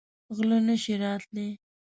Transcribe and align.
غله 0.35 0.57
نه 0.67 0.75
شي 0.83 0.93
راتلی. 1.03 1.47